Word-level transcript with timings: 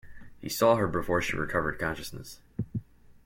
He 0.39 0.49
saw 0.49 0.77
her 0.77 0.87
before 0.87 1.21
she 1.21 1.35
recovered 1.35 1.77
consciousness. 1.77 2.39